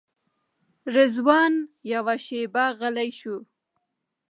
رضوان 0.95 1.53
یوه 1.93 2.15
شېبه 2.25 2.65
غلی 2.79 3.09
شو. 3.19 3.35